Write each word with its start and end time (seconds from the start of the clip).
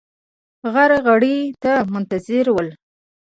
غرغړې 0.73 1.37
ته 1.63 1.71
منتظر 1.93 2.45
ول. 2.51 2.67